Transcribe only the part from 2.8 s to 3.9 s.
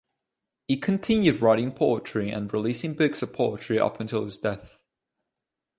books of poetry